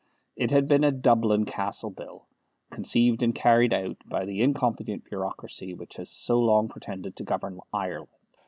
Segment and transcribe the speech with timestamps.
[0.35, 2.25] It had been a Dublin Castle Bill,
[2.71, 7.59] conceived and carried out by the incompetent bureaucracy which has so long pretended to govern
[7.71, 8.09] Ireland.